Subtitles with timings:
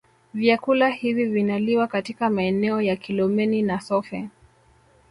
[0.33, 4.29] Vyakula hivi vinaliwa katika maeneo ya Kilomeni na Sofe